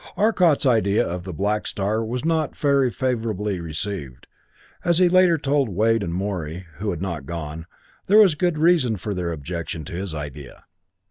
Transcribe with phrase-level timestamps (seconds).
[0.17, 4.25] Arcot's idea of the black star was not very favorably received.
[4.83, 7.67] As he later told Wade and Morey, who had not gone,
[8.07, 10.65] there was good reason for their objection to his idea.